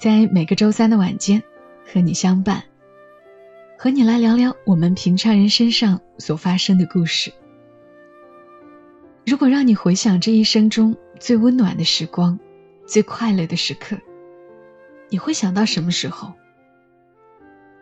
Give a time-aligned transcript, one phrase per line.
[0.00, 1.42] 在每个周三的晚间
[1.84, 2.64] 和你相伴，
[3.76, 7.30] 和你来聊聊我们平常人身上所发生的故事。
[9.26, 12.40] 如果让你回想这一生中最温暖的时光、
[12.86, 13.98] 最快乐的时刻，
[15.10, 16.32] 你会想到什么时候？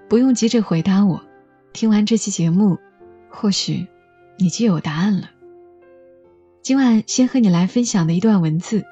[0.08, 1.22] 不用急着回答我，
[1.72, 2.78] 听完这期节目，
[3.30, 3.86] 或许
[4.38, 5.30] 你就有答案了。
[6.62, 8.84] 今晚先和你来分享的一段文字，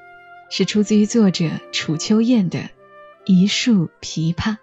[0.49, 2.59] 是出自于作者楚秋燕的
[3.29, 4.57] 《一树枇杷》。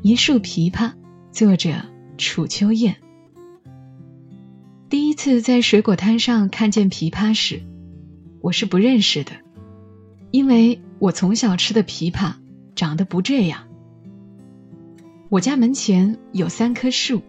[0.00, 0.92] 一树枇杷，
[1.32, 1.72] 作者
[2.16, 2.98] 楚秋燕。
[4.88, 7.62] 第一次在水果摊上看见枇杷时，
[8.40, 9.32] 我是不认识的，
[10.30, 12.34] 因为我从小吃的枇杷
[12.76, 13.66] 长得不这样。
[15.30, 17.22] 我家门前有三棵树。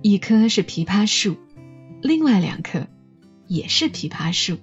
[0.00, 1.36] 一棵是枇杷树，
[2.00, 2.86] 另外两棵
[3.46, 4.56] 也是枇杷树。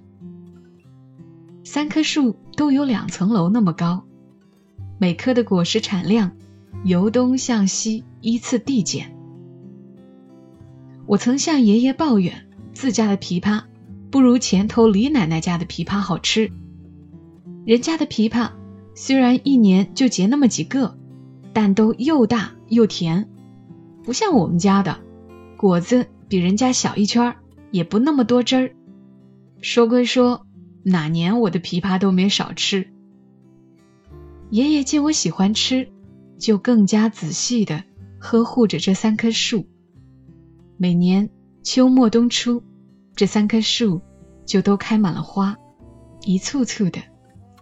[1.64, 4.04] 三棵树都有两层楼那么高，
[4.98, 6.32] 每棵的果实产量
[6.84, 9.16] 由东向西依次递减。
[11.06, 13.62] 我曾向爷爷抱怨自家的枇杷
[14.10, 16.50] 不如前头李奶奶家的枇杷好吃。
[17.64, 18.50] 人家的枇杷
[18.94, 20.98] 虽然一年就结那么几个，
[21.52, 23.28] 但都又大又甜，
[24.02, 24.98] 不像我们家的。
[25.56, 27.36] 果子比人家小一圈
[27.70, 28.74] 也不那么多汁儿。
[29.60, 30.46] 说归说，
[30.84, 32.88] 哪年我的枇杷都没少吃。
[34.50, 35.90] 爷爷见我喜欢吃，
[36.38, 37.84] 就更加仔细的
[38.18, 39.66] 呵护着这三棵树。
[40.76, 41.30] 每年
[41.62, 42.62] 秋末冬初，
[43.14, 44.02] 这三棵树
[44.44, 45.56] 就都开满了花，
[46.22, 47.00] 一簇簇的，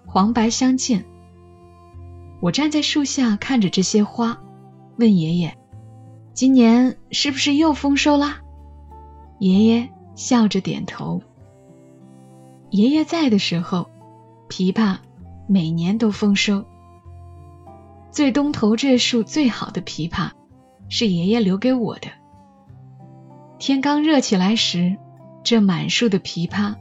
[0.07, 1.05] 黄白相间。
[2.41, 4.43] 我站在树下看着这些花，
[4.97, 5.57] 问爷爷。
[6.33, 8.41] 今年是不是又丰收啦？
[9.39, 11.23] 爷爷笑着点头。
[12.71, 13.91] 爷爷在的时候，
[14.49, 14.99] 枇杷
[15.49, 16.65] 每年都丰收。
[18.11, 20.31] 最东头这树最好的枇杷，
[20.89, 22.09] 是爷爷留给我的。
[23.59, 24.97] 天刚热起来时，
[25.43, 26.77] 这满树的枇杷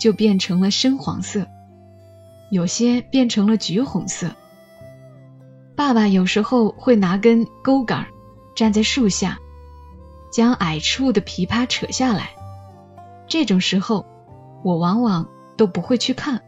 [0.00, 1.46] 就变成了深黄色，
[2.50, 4.30] 有些变成了橘红色。
[5.76, 8.06] 爸爸有时候会拿根钩杆。
[8.54, 9.38] 站在树下，
[10.32, 12.30] 将矮处的枇杷扯下来。
[13.28, 14.06] 这种时候，
[14.66, 16.42] 我往往都不会去看。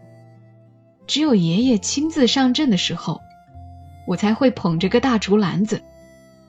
[1.06, 3.20] 只有爷爷亲自上阵的时候，
[4.08, 5.84] 我才会捧着个大竹篮子，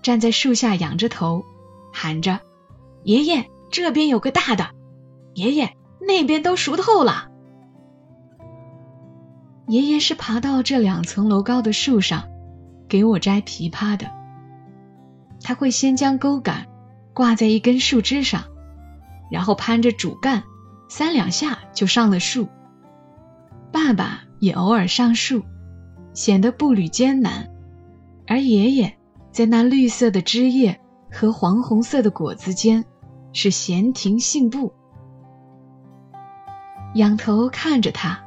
[0.02, 1.44] 站在树下仰着头，
[1.94, 2.40] 喊着
[3.06, 4.72] ：“爷爷，这边有个大的，
[5.36, 7.30] 爷爷那边都熟透了。”
[9.70, 12.30] 爷爷是爬到这两层楼高的树上，
[12.88, 14.10] 给我摘枇杷的。
[15.44, 16.66] 他会先将钩杆
[17.14, 18.46] 挂在一根树枝上，
[19.30, 20.44] 然后攀着主干，
[20.90, 22.50] 三两下就上了树。
[23.72, 25.44] 爸爸也偶尔上树，
[26.14, 27.50] 显得步履艰难，
[28.28, 28.98] 而爷爷
[29.32, 32.84] 在那绿色的枝叶和黄红色的果子间
[33.32, 34.74] 是闲庭信步。
[36.96, 38.20] 仰头看着他，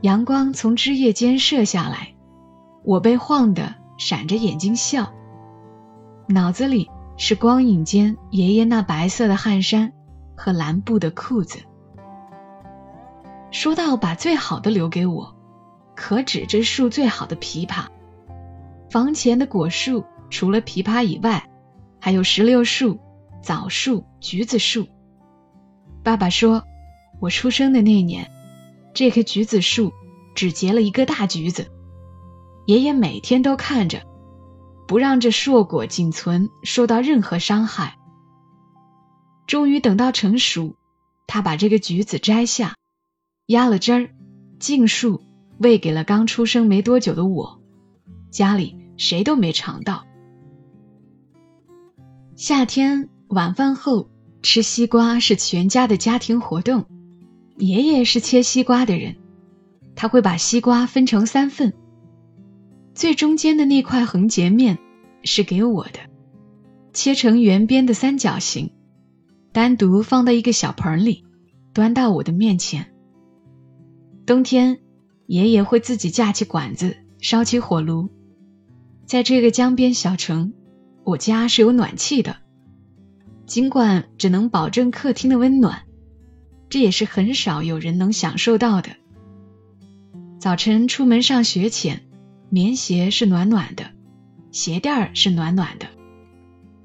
[0.00, 2.14] 阳光从枝叶间射下来，
[2.82, 5.12] 我被晃得闪着眼睛笑。
[6.26, 6.88] 脑子里
[7.18, 9.92] 是光影间爷爷那白色的汗衫
[10.42, 11.58] 和蓝布的裤子。
[13.50, 15.36] 说到把最好的留给我，
[15.94, 17.84] 可指这树最好的枇杷。
[18.90, 21.50] 房前的果树除了枇杷以外，
[22.00, 22.98] 还有石榴树、
[23.42, 24.88] 枣树、橘子树。
[26.02, 26.64] 爸爸说，
[27.20, 28.30] 我出生的那年，
[28.94, 29.92] 这棵橘子树
[30.34, 31.70] 只结了一个大橘子。
[32.66, 34.00] 爷爷每天都看着。
[34.88, 37.99] 不让这硕果仅存受到任何伤害。
[39.50, 40.76] 终于等到成熟，
[41.26, 42.76] 他把这个橘子摘下，
[43.46, 44.10] 压了汁儿，
[44.60, 45.22] 尽数
[45.58, 47.60] 喂给了刚出生没多久的我。
[48.30, 50.06] 家里谁都没尝到。
[52.36, 54.08] 夏天晚饭后
[54.40, 56.86] 吃西瓜是全家的家庭活动。
[57.56, 59.16] 爷爷是切西瓜的人，
[59.96, 61.74] 他会把西瓜分成三份。
[62.94, 64.78] 最中间的那块横截面
[65.24, 65.98] 是给我的，
[66.92, 68.70] 切成圆边的三角形，
[69.52, 71.24] 单独放到一个小盆里，
[71.72, 72.92] 端到我的面前。
[74.24, 74.78] 冬天，
[75.26, 78.08] 爷爷会自己架起管子，烧起火炉。
[79.06, 80.52] 在这个江边小城，
[81.02, 82.36] 我家是有暖气的，
[83.44, 85.82] 尽管只能保证客厅的温暖，
[86.68, 88.90] 这也是很少有人能享受到的。
[90.38, 92.02] 早晨出门上学前，
[92.50, 93.90] 棉鞋是暖暖的，
[94.52, 95.88] 鞋垫儿是暖暖的。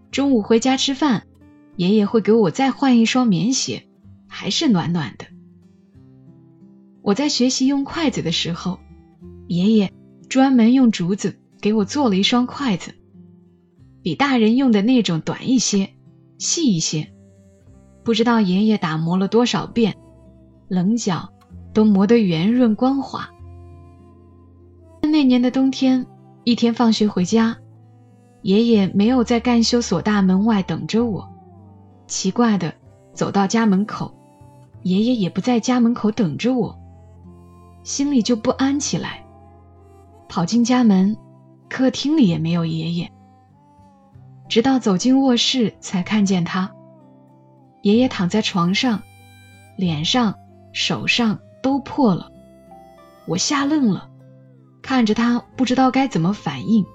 [0.09, 1.27] 中午回家吃饭，
[1.75, 3.83] 爷爷会给我再换一双棉鞋，
[4.27, 5.25] 还是暖暖的。
[7.01, 8.80] 我在学习用筷子的时候，
[9.48, 9.92] 爷爷
[10.30, 12.94] 专门用竹子给我做了一双筷子，
[14.01, 15.89] 比大人用的那种短一些、
[16.38, 17.12] 细一些。
[18.04, 19.95] 不知道爷爷打磨了多少遍，
[20.68, 21.30] 棱角
[21.74, 23.30] 都磨得圆润光滑。
[25.01, 26.07] 那年的冬天，
[26.44, 27.57] 一天放学回家。
[28.42, 31.35] 爷爷没有在干休所大门外等着我，
[32.07, 32.74] 奇怪的
[33.13, 34.13] 走到家门口，
[34.84, 36.78] 爷爷也不在家门口等着我，
[37.84, 39.25] 心里就不安起来。
[40.28, 41.18] 跑进家门，
[41.69, 43.12] 客厅里也没有爷爷，
[44.50, 46.72] 直到走进卧室才看见他。
[47.81, 49.01] 爷爷躺在床上，
[49.78, 50.36] 脸上、
[50.74, 52.31] 手上都破了，
[53.28, 54.10] 我吓愣了，
[54.81, 56.86] 看着他不知道该怎么反应。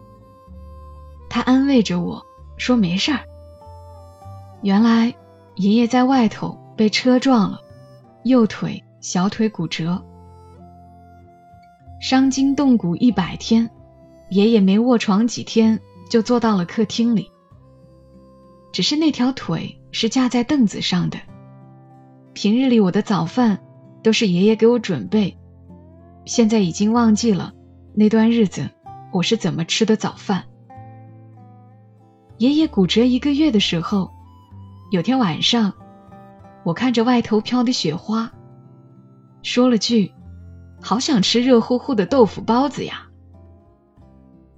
[1.29, 2.23] 他安慰着我
[2.57, 3.21] 说：“没事儿。”
[4.63, 5.15] 原来
[5.57, 7.61] 爷爷在外头被车撞了，
[8.25, 10.03] 右腿、小腿骨折，
[12.01, 13.71] 伤筋动骨一百天。
[14.31, 17.33] 爷爷没卧床几天就坐到了客厅里，
[18.71, 21.19] 只是那条腿是架在凳子上的。
[22.33, 23.59] 平日里我的早饭
[24.05, 25.37] 都是爷爷给我准备，
[26.27, 27.53] 现在已经忘记了
[27.93, 28.71] 那段日子
[29.11, 30.45] 我是怎么吃的早饭。
[32.39, 34.13] 爷爷骨折一个月的时候，
[34.91, 35.73] 有天晚上，
[36.65, 38.33] 我看着外头飘的雪花，
[39.41, 40.13] 说了句
[40.83, 43.07] ：“好想吃热乎乎的豆腐包子呀。”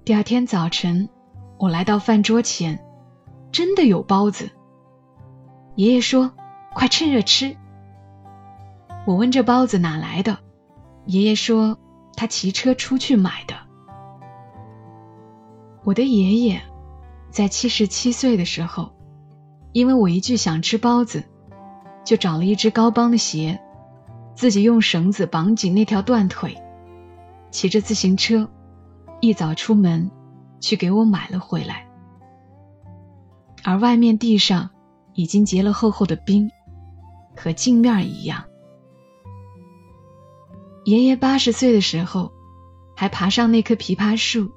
[0.03, 1.07] 第二天早晨，
[1.59, 2.83] 我来到饭桌前，
[3.51, 4.49] 真的有包子。
[5.75, 6.31] 爷爷说
[6.73, 7.55] ：“快趁热吃。”
[9.05, 10.39] 我问这包子哪来的，
[11.05, 11.77] 爷爷说
[12.15, 13.53] 他骑车出去买的。
[15.83, 16.59] 我的爷爷。
[17.29, 18.92] 在七十七岁的时候，
[19.73, 21.23] 因为我一句想吃包子，
[22.05, 23.59] 就找了一只高帮的鞋，
[24.35, 26.55] 自己用绳子绑紧那条断腿，
[27.51, 28.49] 骑着自行车
[29.19, 30.11] 一早出门
[30.61, 31.89] 去给我买了回来。
[33.63, 34.69] 而外面地上
[35.13, 36.51] 已经结了厚厚的冰，
[37.35, 38.43] 和镜面一样。
[40.85, 42.31] 爷爷八十岁的时候，
[42.95, 44.51] 还爬上那棵枇杷树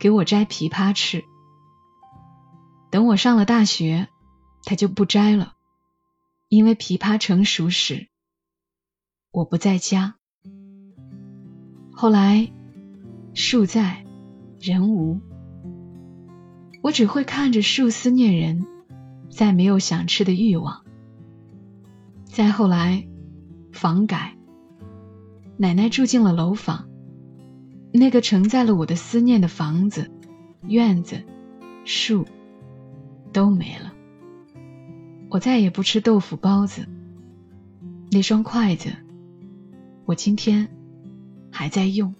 [0.00, 1.22] 给我摘枇杷吃。
[2.90, 4.08] 等我上了大学，
[4.66, 5.54] 他就不摘了，
[6.48, 8.08] 因为枇杷成熟时，
[9.30, 10.16] 我不在家。
[11.92, 12.52] 后来
[13.32, 14.04] 树在，
[14.60, 15.20] 人无，
[16.82, 18.66] 我只会看着树思念人，
[19.30, 20.84] 再没有想吃的欲望。
[22.24, 23.06] 再后来，
[23.72, 24.36] 房改，
[25.56, 26.88] 奶奶住进了楼房，
[27.92, 30.10] 那个承载了我的思念的房子、
[30.62, 31.24] 院子、
[31.84, 32.26] 树。
[33.32, 33.92] 都没了，
[35.36, 36.86] 我再也不吃豆腐包子。
[38.10, 38.88] 那双筷子，
[40.06, 40.66] 我今天
[41.52, 42.14] 还在用。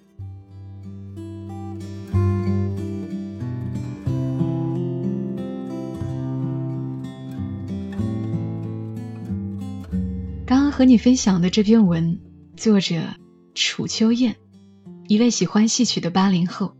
[10.44, 12.20] 刚刚和你分享的这篇文，
[12.54, 13.14] 作者
[13.54, 14.36] 楚秋燕，
[15.08, 16.76] 一位喜欢戏曲的八零后。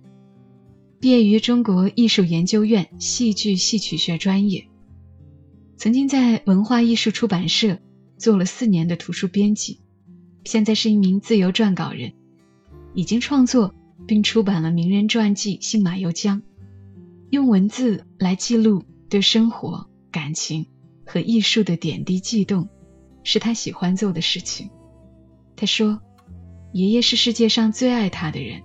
[1.01, 4.69] 毕业于中国艺术研究院戏剧戏曲学专业，
[5.77, 7.79] 曾经在文化艺术出版社
[8.17, 9.81] 做了四年的图书编辑，
[10.45, 12.15] 现在是一名自由撰稿人，
[12.95, 13.75] 已经创作
[14.07, 16.37] 并出版了名人传记《信马由缰》，
[17.31, 20.67] 用文字来记录对生活、感情
[21.05, 22.69] 和艺术的点滴悸动，
[23.23, 24.71] 是他喜欢做的事情。
[25.57, 26.01] 他说
[26.73, 28.63] ：“爷爷是世界上最爱他的人，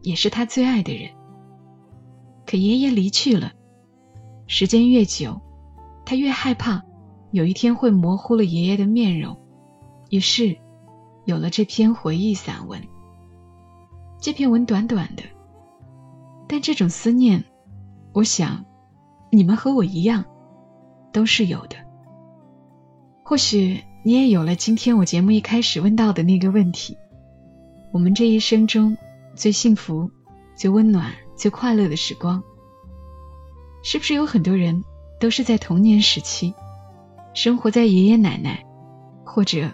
[0.00, 1.10] 也是他最爱的人。”
[2.46, 3.52] 可爷爷离去了，
[4.46, 5.40] 时间越久，
[6.10, 6.82] 他越害怕
[7.30, 9.38] 有一天会模糊了爷爷的面容，
[10.08, 10.58] 于是
[11.24, 12.82] 有了这篇回忆散文。
[14.20, 15.22] 这篇文短短的，
[16.48, 17.44] 但这种思念，
[18.12, 18.64] 我想
[19.30, 20.24] 你们和我一样
[21.12, 21.76] 都是有的。
[23.22, 26.98] 或许你也有了今天我节目一开始问到的那个问题：
[27.92, 28.98] 我们这一生中
[29.36, 30.10] 最幸福、
[30.56, 31.12] 最温暖。
[31.36, 32.42] 最快乐的时光，
[33.84, 34.82] 是不是有很多人
[35.20, 36.54] 都是在童年时期
[37.34, 38.64] 生活在爷爷奶奶
[39.24, 39.70] 或者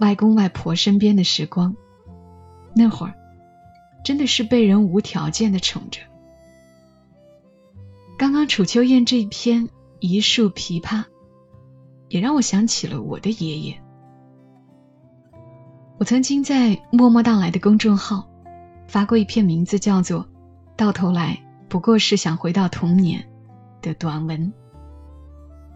[0.00, 1.76] 外公外婆身边的时光？
[2.74, 3.14] 那会儿
[4.02, 6.00] 真的是被人无条件的宠着。
[8.18, 9.68] 刚刚楚秋燕这一篇
[10.00, 11.04] 一树枇杷，
[12.08, 13.78] 也让我想起了我的爷爷。
[15.98, 18.28] 我曾经在默默到来的公众号
[18.88, 20.24] 发过一篇名字叫做
[20.76, 23.20] 《到头来不过是想回到童年》
[23.84, 24.52] 的短文。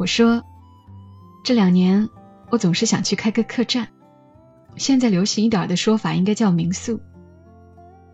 [0.01, 0.43] 我说，
[1.45, 2.09] 这两年
[2.49, 3.89] 我总是想去开个客栈，
[4.77, 6.99] 现在流行一点的说法应该叫民宿。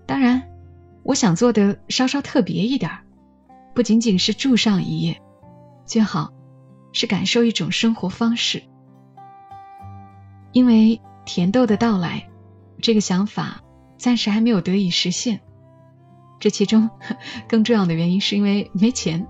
[0.04, 0.42] 当然，
[1.04, 2.90] 我想做的稍稍特别一点，
[3.72, 5.22] 不仅仅是住上一夜，
[5.84, 6.32] 最好
[6.92, 8.64] 是感受一种生活方式，
[10.50, 11.00] 因为。
[11.24, 12.28] 甜豆的到来，
[12.80, 13.60] 这个想法
[13.98, 15.40] 暂时还没有得以实现。
[16.38, 16.88] 这其中
[17.48, 19.26] 更重要的原因是因为没钱。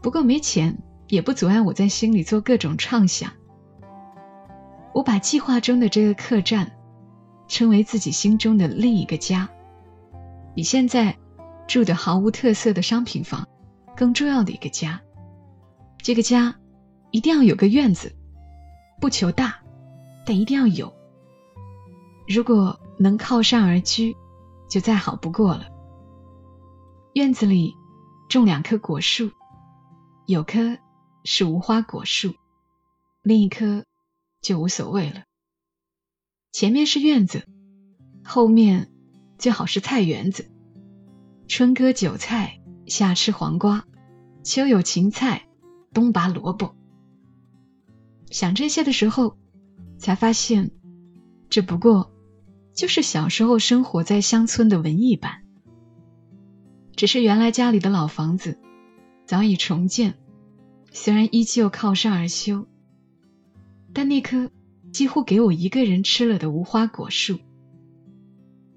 [0.00, 3.32] 不过没钱也不阻碍我在心里做各种畅想。
[4.94, 6.72] 我把计划中的这个客栈
[7.48, 9.48] 称为自己心中的另一个家，
[10.54, 11.16] 比现在
[11.66, 13.46] 住的毫无特色的商品房
[13.96, 15.00] 更重要的一个家。
[15.98, 16.54] 这个家
[17.10, 18.14] 一定要有个院子，
[19.00, 19.56] 不求大。
[20.26, 20.92] 但一定要有。
[22.28, 24.14] 如果能靠山而居，
[24.68, 25.64] 就再好不过了。
[27.14, 27.74] 院子里
[28.28, 29.30] 种两棵果树，
[30.26, 30.76] 有棵
[31.30, 32.34] 是无花果树，
[33.22, 33.84] 另一棵
[34.40, 35.24] 就无所谓了。
[36.52, 37.46] 前面是院子，
[38.24, 38.90] 后面
[39.36, 40.50] 最好是菜园子。
[41.46, 43.84] 春割韭菜，夏吃黄瓜，
[44.42, 45.46] 秋有芹菜，
[45.92, 46.74] 冬拔萝卜。
[48.30, 49.36] 想这些的时候。
[49.98, 50.70] 才发现，
[51.50, 52.14] 这不过
[52.72, 55.42] 就是小时候生活在乡村的文艺版。
[56.94, 58.60] 只是原来家里的老房子
[59.26, 60.16] 早已重建，
[60.90, 62.66] 虽然依旧靠山而修，
[63.92, 64.50] 但那棵
[64.92, 67.38] 几乎给我一个人吃了的无花果树，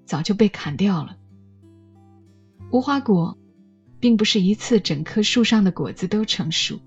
[0.04, 1.16] 早就被砍掉了。
[2.70, 3.36] 无花果
[4.00, 6.80] 并不是一次整棵树上的果子都成熟，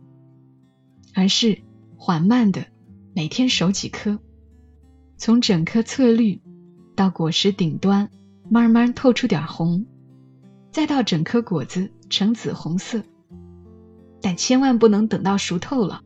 [1.13, 1.61] 而是
[1.97, 2.67] 缓慢的。
[3.13, 4.19] 每天熟几颗，
[5.17, 6.41] 从整颗翠绿
[6.95, 8.09] 到果实顶端
[8.49, 9.85] 慢慢透出点红，
[10.71, 13.03] 再到整颗果子呈紫红色。
[14.25, 16.01] 但千万不能等到熟透了，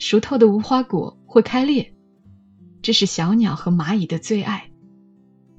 [0.00, 1.94] 熟透的无花果会开裂，
[2.82, 4.72] 这是小鸟和蚂蚁的最爱。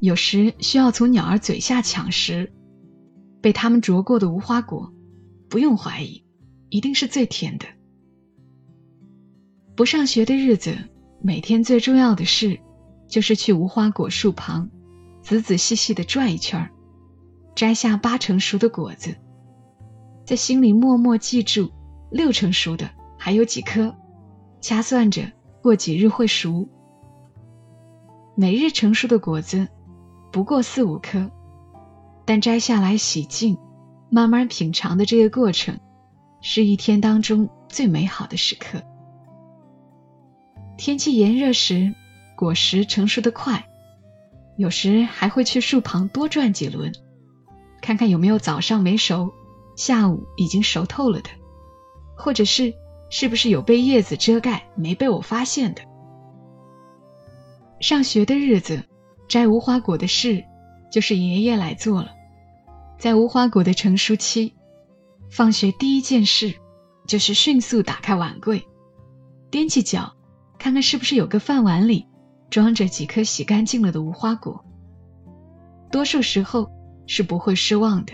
[0.01, 2.51] 有时需要从鸟儿嘴下抢食，
[3.39, 4.91] 被它们啄过的无花果，
[5.47, 6.25] 不用怀疑，
[6.67, 7.65] 一定是最甜的。
[9.73, 10.77] 不上学的日子，
[11.21, 12.59] 每天最重要的事
[13.07, 14.69] 就是去无花果树旁，
[15.21, 16.69] 仔仔细细的转一圈，
[17.55, 19.15] 摘下八成熟的果子，
[20.31, 21.69] 在心里默默记住
[22.09, 23.93] 六成熟的还有几颗，
[24.61, 25.29] 掐算着
[25.61, 26.69] 过几日会熟。
[28.33, 29.67] 每日成熟的果子
[30.31, 31.29] 不过四五颗，
[32.23, 33.57] 但摘下来洗净，
[34.09, 35.77] 慢慢品尝的这个过程，
[36.39, 38.81] 是一天当中最美好的时刻。
[40.77, 41.93] 天气炎热时，
[42.37, 43.65] 果实成熟的快，
[44.55, 46.93] 有时还会去树旁多转几轮，
[47.81, 49.33] 看看有没有早上没熟，
[49.75, 51.29] 下午已经熟透了的，
[52.15, 52.73] 或者是
[53.09, 55.81] 是不是有被叶子遮盖没被我发现的。
[57.79, 58.83] 上学的日子，
[59.27, 60.43] 摘无花果的事
[60.91, 62.11] 就是爷爷来做了。
[62.99, 64.53] 在无花果的成熟期，
[65.31, 66.53] 放学第一件事
[67.07, 68.67] 就是迅速打开碗柜，
[69.49, 70.13] 踮起脚。
[70.59, 72.05] 看看是不是有个饭碗里
[72.51, 74.63] 装着几颗洗干净了的无花果，
[75.91, 76.69] 多数时候
[77.07, 78.13] 是不会失望的。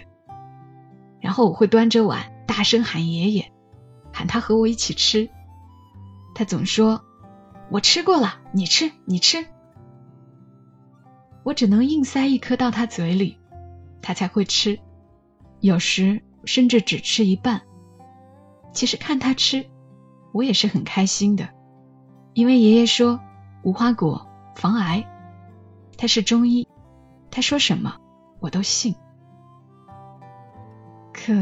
[1.19, 3.51] 然后我会端着碗大声喊爷爷，
[4.13, 5.29] 喊他和我一起吃。
[6.35, 7.03] 他总说
[7.71, 9.45] ：“我吃过了，你吃，你吃。”
[11.43, 13.37] 我只能硬塞一颗到他嘴里，
[14.01, 14.79] 他才会吃。
[15.59, 17.61] 有时甚至只吃一半。
[18.73, 19.65] 其实看他吃，
[20.33, 21.49] 我也是很开心的。
[22.33, 23.19] 因为爷爷说
[23.63, 25.09] 无花果防癌，
[25.97, 26.67] 他是中医，
[27.31, 27.97] 他说什么
[28.39, 28.95] 我都信。
[31.27, 31.33] 可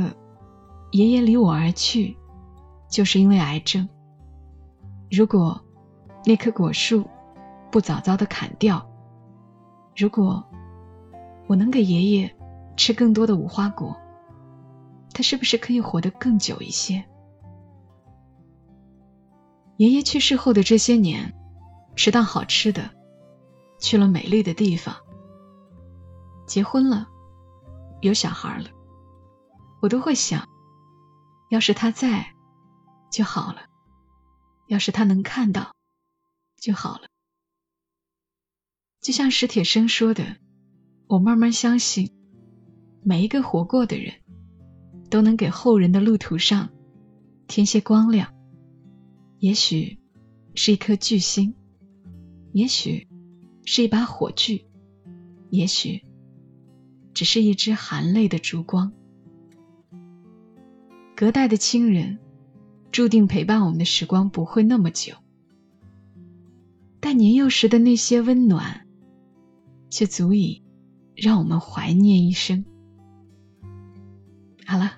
[0.93, 2.17] 爷爷离我而去，
[2.89, 3.87] 就是因为癌症。
[5.11, 5.61] 如果
[6.25, 7.07] 那棵果树
[7.71, 8.83] 不早早的砍掉，
[9.95, 10.43] 如果
[11.45, 12.35] 我能给爷爷
[12.75, 13.95] 吃更多的无花果，
[15.13, 17.05] 他是不是可以活得更久一些？
[19.77, 21.31] 爷爷去世后的这些年，
[21.95, 22.89] 吃到好吃的，
[23.79, 24.95] 去了美丽的地方，
[26.47, 27.07] 结婚了，
[28.01, 28.69] 有小孩了，
[29.85, 30.49] 我都会想，
[31.51, 32.33] 要是他在
[33.11, 33.67] 就好了，
[34.67, 35.75] 要是他能看到
[36.57, 37.07] 就好了。
[38.99, 40.37] 就像史铁生说的，
[41.05, 42.11] 我慢慢相信，
[43.03, 44.15] 每一个活过的人，
[45.11, 46.71] 都能给后人的路途上
[47.45, 48.33] 添些光亮。
[49.37, 49.99] 也许
[50.55, 51.53] 是一颗巨星，
[52.53, 53.07] 也许
[53.65, 54.65] 是一把火炬，
[55.51, 56.03] 也许
[57.13, 58.91] 只是一支含泪的烛光。
[61.15, 62.19] 隔代的亲人，
[62.91, 65.13] 注定陪伴我们的时光不会那么久，
[66.99, 68.85] 但年幼时的那些温暖，
[69.89, 70.61] 却足以
[71.15, 72.65] 让我们怀念一生。
[74.65, 74.91] 好了，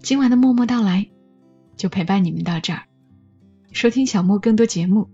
[0.00, 1.08] 今晚的默默到来
[1.76, 2.82] 就陪伴你们到这儿。
[3.70, 5.08] 收听小莫更多节目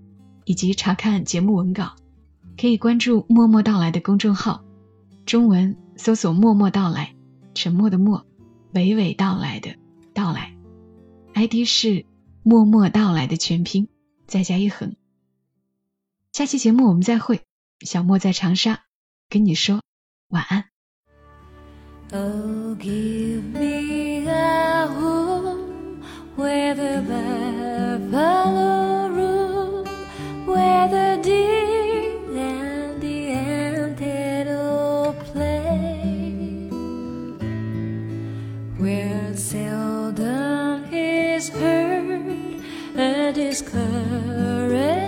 [0.47, 1.97] 以及查看节目文稿，
[2.57, 4.65] 可以关注“默默到来”的公众号，
[5.27, 7.15] 中文搜索“默默到来”，
[7.53, 8.25] 沉默的默，
[8.73, 9.84] 娓娓道来的。
[10.15, 10.55] 到来
[11.35, 12.07] ，ID 是
[12.45, 13.89] 默默到来的全拼，
[14.27, 14.95] 再加一横。
[16.33, 17.43] 下期节目我们再会，
[17.81, 18.85] 小莫在长沙
[19.29, 19.83] 跟你说
[20.29, 20.65] 晚安。
[41.49, 42.61] heard
[42.97, 45.04] and is courage.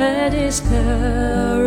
[0.00, 1.64] a discouraging